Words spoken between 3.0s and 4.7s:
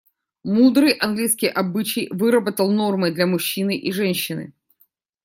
для мужчины и женщины.